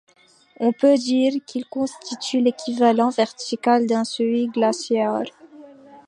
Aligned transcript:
On 0.59 0.71
peut 0.71 0.97
dire 0.97 1.33
qu'ils 1.45 1.67
constituent 1.67 2.41
l'équivalent 2.41 3.11
vertical 3.11 3.85
d'un 3.85 4.03
seuil 4.03 4.47
glaciaire. 4.47 5.21